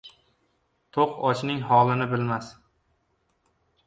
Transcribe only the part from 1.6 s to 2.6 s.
holini bilmas.